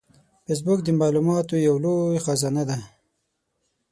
فېسبوک 0.45 0.79
د 0.83 0.89
معلوماتو 0.99 1.55
یو 1.67 1.75
لوی 1.83 2.19
خزانه 2.25 2.63
ده 2.69 2.77